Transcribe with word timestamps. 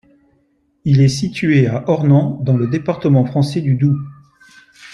Il 0.83 0.99
est 0.99 1.07
situé 1.07 1.67
à 1.67 1.87
Ornans 1.87 2.39
dans 2.41 2.57
le 2.57 2.65
département 2.65 3.23
français 3.23 3.61
du 3.61 3.75
Doubs. 3.75 4.03